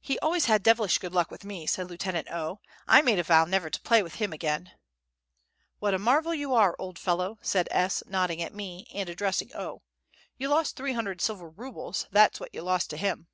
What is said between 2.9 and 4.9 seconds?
made a vow never to play with him again."